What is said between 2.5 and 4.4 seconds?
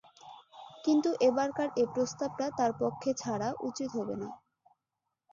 তার পক্ষে ছাড়া উচিত হবে না।